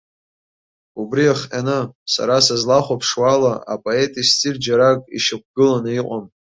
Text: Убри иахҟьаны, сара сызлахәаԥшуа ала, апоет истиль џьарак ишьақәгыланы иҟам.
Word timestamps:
Убри 1.01 1.21
иахҟьаны, 1.25 1.79
сара 2.13 2.35
сызлахәаԥшуа 2.45 3.25
ала, 3.35 3.53
апоет 3.73 4.11
истиль 4.21 4.59
џьарак 4.63 4.99
ишьақәгыланы 5.17 5.91
иҟам. 5.99 6.25